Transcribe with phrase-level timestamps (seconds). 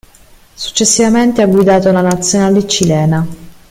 [0.55, 3.23] Successivamente ha guidato la Nazionale cilena.